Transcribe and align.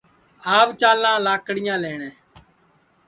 آو 0.57 0.67
چالاں 0.79 1.17
لاکڑیاں 1.25 1.77
لئٹؔے 1.83 2.09